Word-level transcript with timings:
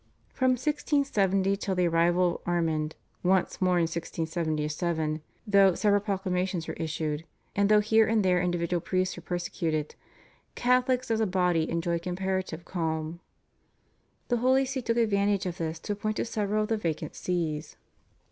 From 0.33 0.53
1670 0.53 1.55
till 1.57 1.75
the 1.75 1.87
arrival 1.87 2.37
of 2.41 2.47
Ormond 2.47 2.95
once 3.21 3.61
more 3.61 3.77
in 3.77 3.83
1677, 3.83 5.21
though 5.45 5.75
several 5.75 6.01
proclamations 6.01 6.67
were 6.67 6.73
issued 6.73 7.23
and 7.55 7.69
though 7.69 7.81
here 7.81 8.07
and 8.07 8.25
there 8.25 8.41
individual 8.41 8.81
priests 8.81 9.15
were 9.15 9.21
persecuted, 9.21 9.93
Catholics 10.55 11.11
as 11.11 11.19
a 11.21 11.27
body 11.27 11.69
enjoyed 11.69 12.01
comparative 12.01 12.65
calm. 12.65 13.19
The 14.29 14.37
Holy 14.37 14.65
See 14.65 14.81
took 14.81 14.97
advantage 14.97 15.45
of 15.45 15.59
this 15.59 15.77
to 15.81 15.93
appoint 15.93 16.15
to 16.15 16.25
several 16.25 16.63
of 16.63 16.69
the 16.69 16.77
vacant 16.77 17.13
Sees. 17.15 17.77